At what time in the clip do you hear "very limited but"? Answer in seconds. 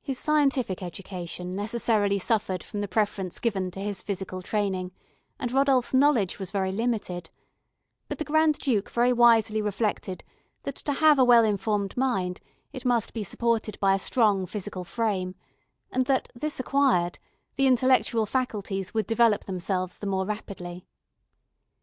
6.50-8.16